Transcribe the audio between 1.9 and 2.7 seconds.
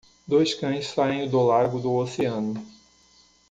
oceano.